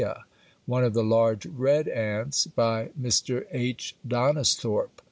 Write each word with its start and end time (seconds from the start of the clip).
A, 0.01 0.03
1, 0.05 0.13
2, 0.15 0.15
3), 0.15 0.23
one 0.65 0.83
of 0.83 0.93
the 0.95 1.03
large 1.03 1.45
red 1.45 1.87
ants, 1.87 2.47
by 2.47 2.89
Mr. 2.99 3.45
H. 3.51 3.95
Donisthorpe. 4.03 4.99